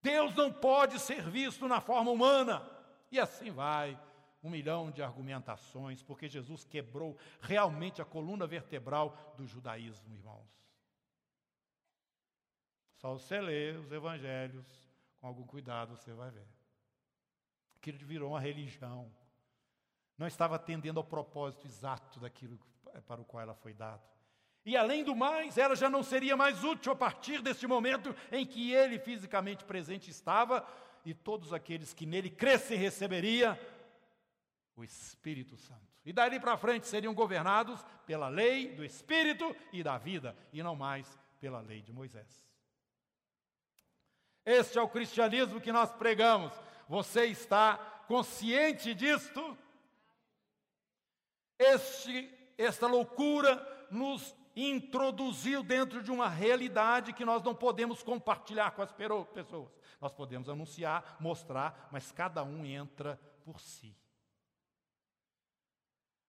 [0.00, 2.64] Deus não pode ser visto na forma humana.
[3.10, 4.00] E assim vai,
[4.42, 10.48] um milhão de argumentações, porque Jesus quebrou realmente a coluna vertebral do judaísmo, irmãos.
[12.96, 14.64] Só você lê os evangelhos
[15.20, 16.46] com algum cuidado, você vai ver.
[17.76, 19.12] Aquilo virou uma religião.
[20.16, 22.58] Não estava atendendo ao propósito exato daquilo
[23.06, 24.02] para o qual ela foi dada.
[24.64, 28.46] E além do mais, ela já não seria mais útil a partir deste momento em
[28.46, 30.66] que ele fisicamente presente estava,
[31.04, 33.58] e todos aqueles que nele crescem receberia
[34.76, 35.80] o Espírito Santo.
[36.04, 40.76] E dali para frente seriam governados pela lei do Espírito e da vida, e não
[40.76, 42.46] mais pela lei de Moisés.
[44.44, 46.52] Este é o cristianismo que nós pregamos.
[46.88, 49.56] Você está consciente disto?
[51.58, 58.82] Este, esta loucura nos introduziu dentro de uma realidade que nós não podemos compartilhar com
[58.82, 59.70] as pessoas.
[60.00, 63.96] Nós podemos anunciar, mostrar, mas cada um entra por si.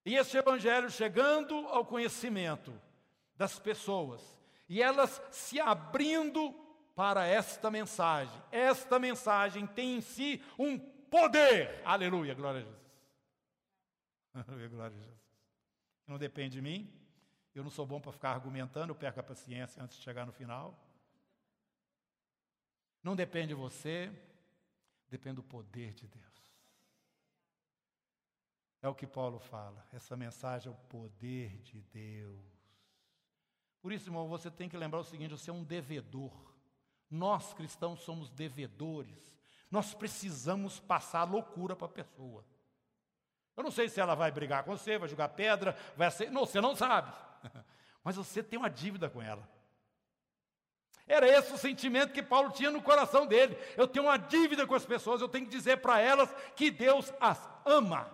[0.05, 2.73] E esse evangelho chegando ao conhecimento
[3.35, 4.21] das pessoas,
[4.67, 6.53] e elas se abrindo
[6.95, 8.41] para esta mensagem.
[8.51, 11.81] Esta mensagem tem em si um poder.
[11.85, 12.83] Aleluia, glória a Jesus.
[14.47, 15.23] Aleluia, glória a Jesus.
[16.07, 17.02] Não depende de mim.
[17.53, 20.31] Eu não sou bom para ficar argumentando, eu perco a paciência antes de chegar no
[20.31, 20.77] final.
[23.03, 24.11] Não depende de você,
[25.09, 26.23] depende do poder de Deus.
[28.81, 29.85] É o que Paulo fala.
[29.93, 32.53] Essa mensagem é o poder de Deus.
[33.81, 36.31] Por isso, irmão, você tem que lembrar o seguinte: você é um devedor.
[37.09, 39.37] Nós cristãos somos devedores.
[39.69, 42.45] Nós precisamos passar loucura para a pessoa.
[43.55, 46.31] Eu não sei se ela vai brigar com você, vai jogar pedra, vai ser.
[46.31, 47.13] Não, você não sabe.
[48.03, 49.47] Mas você tem uma dívida com ela.
[51.05, 53.57] Era esse o sentimento que Paulo tinha no coração dele.
[53.75, 57.13] Eu tenho uma dívida com as pessoas, eu tenho que dizer para elas que Deus
[57.19, 58.09] as ama.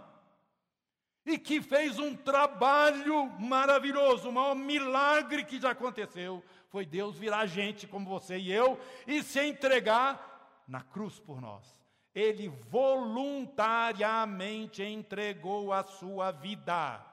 [1.25, 7.45] E que fez um trabalho maravilhoso, o maior milagre que já aconteceu foi Deus virar
[7.45, 11.77] gente como você e eu e se entregar na cruz por nós.
[12.15, 17.05] Ele voluntariamente entregou a sua vida.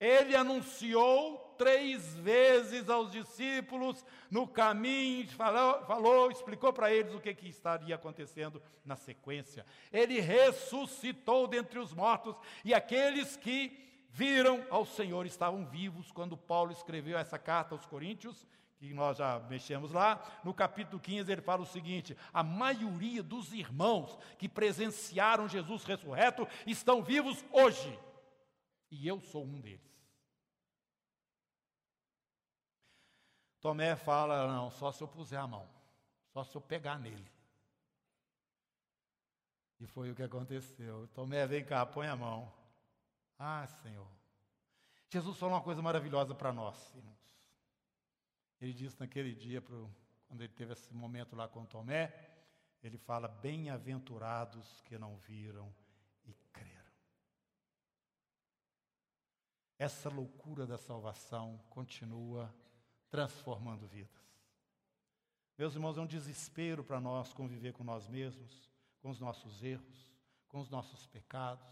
[0.00, 7.34] Ele anunciou três vezes aos discípulos no caminho, falou, falou explicou para eles o que,
[7.34, 9.64] que estaria acontecendo na sequência.
[9.92, 16.72] Ele ressuscitou dentre os mortos e aqueles que viram ao Senhor estavam vivos quando Paulo
[16.72, 18.46] escreveu essa carta aos Coríntios,
[18.78, 20.22] que nós já mexemos lá.
[20.44, 26.46] No capítulo 15 ele fala o seguinte: a maioria dos irmãos que presenciaram Jesus ressurreto
[26.66, 27.98] estão vivos hoje.
[28.90, 29.96] E eu sou um deles.
[33.60, 35.68] Tomé fala: não, só se eu puser a mão,
[36.32, 37.30] só se eu pegar nele.
[39.80, 41.08] E foi o que aconteceu.
[41.08, 42.52] Tomé, vem cá, põe a mão.
[43.38, 44.08] Ah, Senhor.
[45.10, 47.16] Jesus falou uma coisa maravilhosa para nós, irmãos.
[48.60, 52.12] Ele disse naquele dia, quando ele teve esse momento lá com Tomé,
[52.82, 55.74] ele fala: Bem-aventurados que não viram
[56.24, 56.76] e creram.
[59.78, 62.54] Essa loucura da salvação continua
[63.10, 64.26] transformando vidas.
[65.58, 68.70] Meus irmãos, é um desespero para nós conviver com nós mesmos,
[69.00, 70.12] com os nossos erros,
[70.48, 71.66] com os nossos pecados.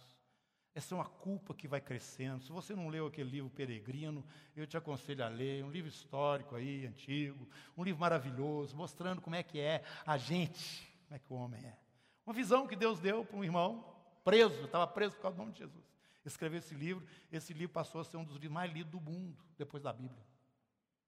[0.74, 2.42] Essa é uma culpa que vai crescendo.
[2.42, 4.24] Se você não leu aquele livro Peregrino,
[4.56, 9.36] eu te aconselho a ler, um livro histórico aí, antigo, um livro maravilhoso, mostrando como
[9.36, 11.78] é que é a gente, como é que o homem é.
[12.26, 13.84] Uma visão que Deus deu para um irmão,
[14.24, 15.93] preso, estava preso por causa do nome de Jesus.
[16.24, 19.36] Escreveu esse livro, esse livro passou a ser um dos livros mais lidos do mundo,
[19.58, 20.24] depois da Bíblia.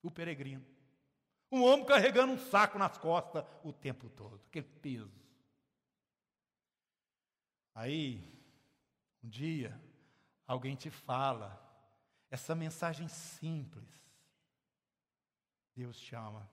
[0.02, 0.64] O Peregrino.
[1.50, 5.26] Um homem carregando um saco nas costas o tempo todo, aquele peso.
[7.74, 8.32] Aí,
[9.22, 9.80] um dia,
[10.46, 11.62] alguém te fala
[12.30, 13.88] essa mensagem simples.
[15.74, 16.48] Deus te ama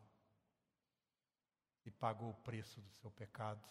[1.86, 3.62] e pagou o preço do seu pecado.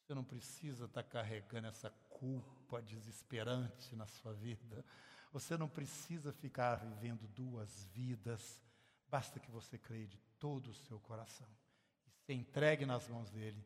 [0.00, 4.84] Você não precisa estar carregando essa culpa desesperante na sua vida.
[5.32, 8.60] Você não precisa ficar vivendo duas vidas.
[9.08, 11.48] Basta que você creia de todo o seu coração
[12.06, 13.64] e se entregue nas mãos dele,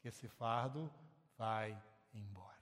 [0.00, 0.92] que esse fardo
[1.36, 1.80] vai
[2.12, 2.58] embora.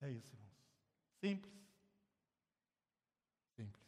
[0.00, 0.52] É isso, irmãos.
[1.20, 1.54] Simples.
[3.56, 3.86] Simples.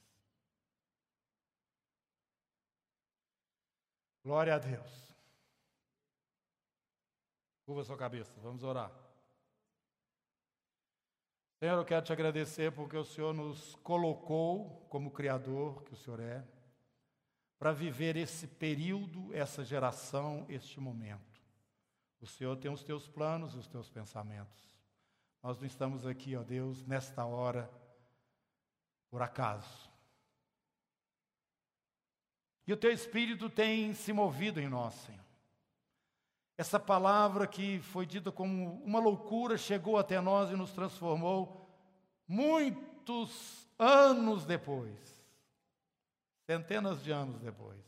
[4.22, 5.14] Glória a Deus.
[7.66, 9.03] Curva sua cabeça, vamos orar.
[11.64, 16.20] Senhor, eu quero te agradecer porque o Senhor nos colocou como Criador que o Senhor
[16.20, 16.44] é,
[17.58, 21.40] para viver esse período, essa geração, este momento.
[22.20, 24.70] O Senhor tem os teus planos e os teus pensamentos.
[25.42, 27.70] Nós não estamos aqui, ó Deus, nesta hora,
[29.08, 29.90] por acaso.
[32.66, 35.24] E o teu Espírito tem se movido em nós, Senhor.
[36.56, 41.68] Essa palavra que foi dita como uma loucura chegou até nós e nos transformou
[42.28, 44.96] muitos anos depois,
[46.46, 47.82] centenas de anos depois.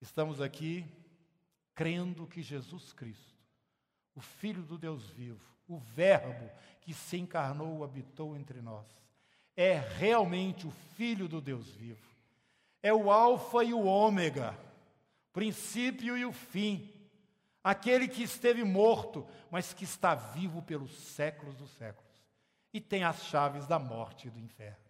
[0.00, 0.86] Estamos aqui
[1.74, 3.36] crendo que Jesus Cristo,
[4.14, 6.50] o Filho do Deus vivo, o Verbo
[6.80, 8.86] que se encarnou, habitou entre nós,
[9.54, 12.08] é realmente o Filho do Deus vivo,
[12.82, 14.67] é o Alfa e o Ômega
[15.38, 16.92] princípio e o fim.
[17.62, 22.08] Aquele que esteve morto, mas que está vivo pelos séculos dos séculos
[22.72, 24.84] e tem as chaves da morte e do inferno.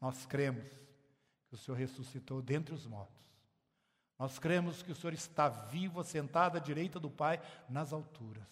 [0.00, 0.66] Nós cremos
[1.48, 3.24] que o Senhor ressuscitou dentre os mortos.
[4.18, 8.48] Nós cremos que o Senhor está vivo, assentado à direita do Pai nas alturas.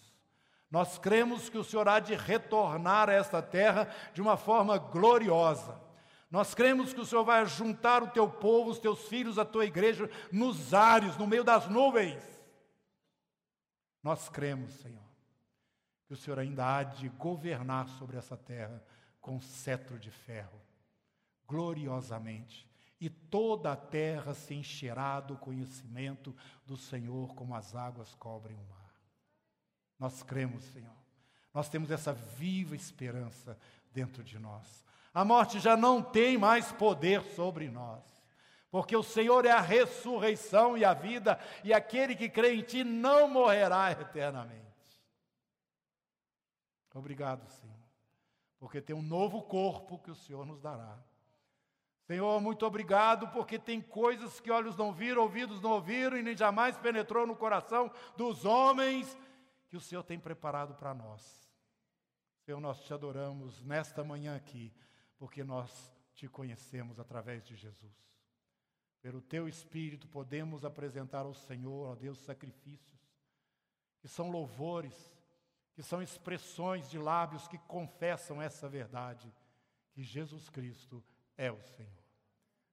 [0.71, 5.83] Nós cremos que o Senhor há de retornar a esta terra de uma forma gloriosa
[6.35, 9.65] nós cremos que o Senhor vai juntar o teu povo, os teus filhos, a tua
[9.65, 12.21] igreja, nos ares, no meio das nuvens.
[14.03, 15.01] Nós cremos, Senhor,
[16.05, 18.83] que o Senhor ainda há de governar sobre essa terra
[19.21, 20.61] com cetro de ferro,
[21.47, 22.69] gloriosamente,
[22.99, 28.69] e toda a terra se encherá do conhecimento do Senhor, como as águas cobrem o
[28.69, 28.93] mar.
[29.97, 30.97] Nós cremos, Senhor.
[31.53, 33.57] Nós temos essa viva esperança
[33.93, 34.83] dentro de nós.
[35.15, 38.03] A morte já não tem mais poder sobre nós.
[38.69, 42.83] Porque o Senhor é a ressurreição e a vida, e aquele que crê em Ti
[42.83, 44.65] não morrerá eternamente.
[46.93, 47.75] Obrigado, Senhor,
[48.59, 50.97] porque tem um novo corpo que o Senhor nos dará.
[52.07, 56.35] Senhor, muito obrigado, porque tem coisas que olhos não viram, ouvidos não ouviram e nem
[56.35, 59.17] jamais penetrou no coração dos homens
[59.69, 61.49] que o Senhor tem preparado para nós.
[62.45, 64.73] Senhor, nós te adoramos nesta manhã aqui
[65.17, 67.93] porque nós te conhecemos através de Jesus.
[69.01, 72.99] Pelo teu Espírito podemos apresentar ao Senhor, ó Deus, sacrifícios,
[73.99, 75.13] que são louvores,
[75.73, 79.31] que são expressões de lábios que confessam essa verdade,
[79.91, 81.03] que Jesus Cristo
[81.37, 82.03] é o Senhor.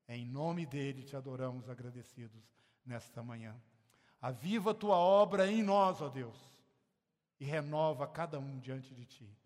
[0.08, 2.42] Em nome dele te adoramos agradecidos
[2.84, 3.60] nesta manhã.
[4.20, 6.38] Aviva a tua obra em nós, ó Deus,
[7.38, 9.36] e renova cada um diante de ti,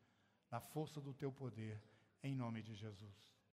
[0.50, 1.82] na força do teu poder
[2.26, 3.35] em nome de Jesus.